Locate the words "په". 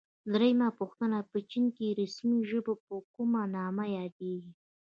1.31-1.37, 2.85-2.93